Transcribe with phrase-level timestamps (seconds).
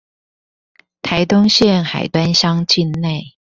[1.03, 3.29] 臺東縣海端鄉境內